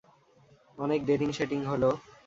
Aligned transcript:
অনেক 0.77 0.99
ডেটিং-শেটিং 1.05 1.59
হলো। 1.65 1.89